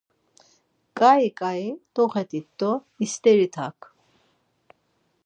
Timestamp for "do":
2.59-2.71